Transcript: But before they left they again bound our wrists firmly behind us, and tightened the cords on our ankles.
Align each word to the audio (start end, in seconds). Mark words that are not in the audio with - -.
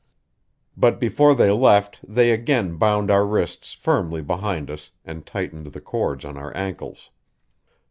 But 0.75 0.99
before 0.99 1.35
they 1.35 1.51
left 1.51 1.99
they 2.01 2.31
again 2.31 2.77
bound 2.77 3.11
our 3.11 3.23
wrists 3.23 3.73
firmly 3.73 4.23
behind 4.23 4.71
us, 4.71 4.89
and 5.05 5.27
tightened 5.27 5.67
the 5.73 5.79
cords 5.81 6.25
on 6.25 6.37
our 6.37 6.51
ankles. 6.57 7.11